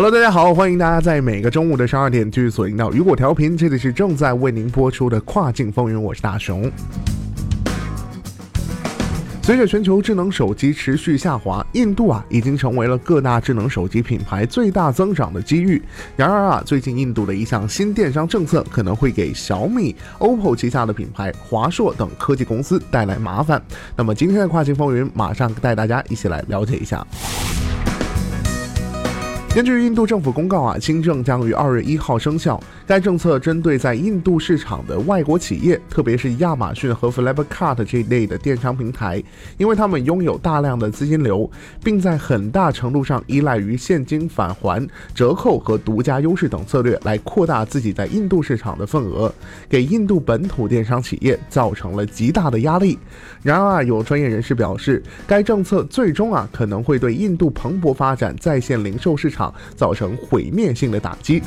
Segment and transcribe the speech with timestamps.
[0.00, 6.70] Hello，大家好，欢迎大家在每个中午的十二点继续锁定到雨果调频，这里是正在为您播出的跨境风云，我是大熊。
[9.42, 15.82] 随着全球智能手机持续下滑，印度啊已经成为了各大智能手机品牌最大增长的机遇。
[16.14, 23.60] 然而啊，最近印度的一项新电商政策可能会给小米、OPPO 旗下的品牌华硕等科技公司带来麻烦。
[23.96, 27.04] 那么今天的跨境风云，马上带大家一起来了解一下。
[29.58, 32.62] 根据印度政府公告啊，新政将于二月一号生效。
[32.86, 39.20] 该政策针对在印度市场的外国企业，特别是亚马逊和 Flipkart 这一类的电商平台，
[39.56, 41.50] 因为他们拥有大量的资金流，
[41.82, 49.34] 并在很大程度上依赖于现金返还、折扣和独家优势等策略来扩大自己在印度市场的份额，
[49.68, 52.96] 给印度本土电商企业造成了极大的压力。
[53.42, 59.47] 然而啊，有专业人士表示，该政策最终啊可能会对印度蓬勃发展在线零售市场。
[59.74, 61.42] 造成毁灭性的打击。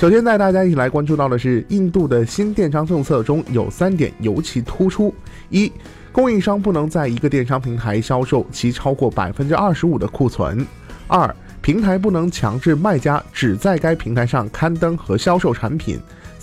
[0.00, 5.12] 首先带大家一起来关注到的是，印度的新电商政策中有三点尤其突出：
[5.50, 5.72] 一、
[6.12, 10.64] 供应商不能在一个电商平台销售其超过百分之二十五的库存；
[11.08, 15.98] 二、平台不能强制卖家只在该平台上刊登和销售产品；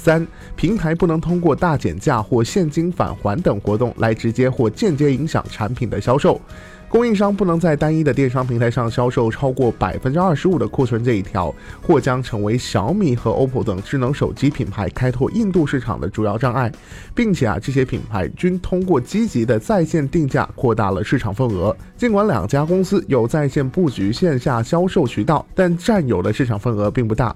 [0.06, 0.26] 三、
[0.56, 6.40] 平台不能通过大减价或现金返还等活动来直接或间接影响产品的销售。
[6.88, 16.72] 供应商不能在单一的电商平台上销售超过百分之二十五的库存这一条，或将成为小米和 OPPO 等智能手机品牌开拓印度市场的主要障碍，
[17.16, 21.76] 并且啊，这些品牌均通过积极的在线定价扩大了市场份额。
[21.98, 27.36] 尽管两家公司有在线布局线下销售渠道，但占有的市场份额并不大。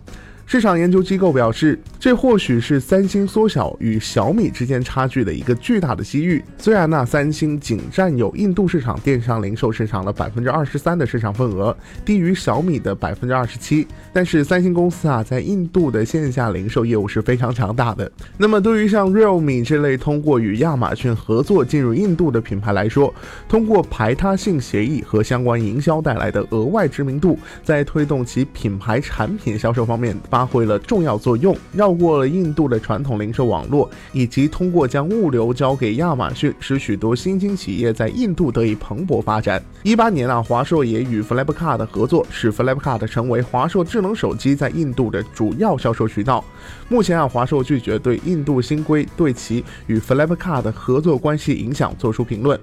[0.50, 6.44] 市场研究机构表示，这或许是三星缩小与小米之间差距的一个巨大的机遇。
[6.58, 18.12] 虽然呢，三星仅占有印度市场电商零售市场的百分之二十三的市场份额，低于小米的百分之二十七，但是三星公司啊，在印度的线下零售业务是非常强大的。
[18.36, 23.14] 那么，对于像 Realme 这类通过与亚马逊合作进入印度的品牌来说，
[23.48, 30.39] 通过排他性协议和相关营销带来的额外知名度，在推动其品牌产品销售方面把。
[30.40, 39.62] 发挥了重要作用，绕过了印度的传统零售网络，以及通过将物流交给亚马逊，使许多新兴企业在印度得以蓬勃发展。
[39.84, 46.42] 一八年啊，华硕也与 Flipkart 合作，使 Flipkart 成为华硕智能手机在印度的主要销售渠道。
[46.88, 52.58] 目前啊，华硕拒绝对印度新规对其与 Flipkart 的合作关系影响做出评论。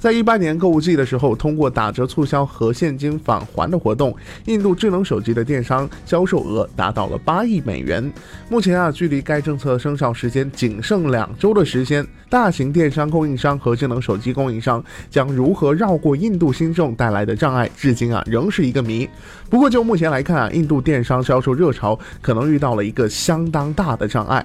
[0.00, 4.12] 在一八年购物季的时候，通过打折促销和现金返还的活动，
[4.46, 7.19] 印度智能手机的电商销售额达到了。
[7.24, 8.12] 八亿美元。
[8.48, 19.08] 目前啊，距离该政策生效时间仅剩两周的时间，大型电商供应商和智能手机供应商将如何绕过印度新政带来的障碍，至今啊仍是一个谜。
[19.48, 24.44] 不过就目前来看啊，印度电商销售热潮可能遇到了一个相当大的障碍。